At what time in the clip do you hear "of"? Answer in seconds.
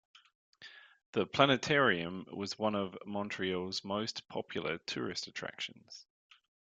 2.73-2.97